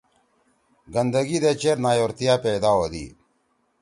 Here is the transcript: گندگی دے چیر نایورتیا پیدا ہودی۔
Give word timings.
گندگی 0.93 1.37
دے 1.43 1.51
چیر 1.61 1.77
نایورتیا 1.83 2.33
پیدا 2.43 2.71
ہودی۔ 2.77 3.05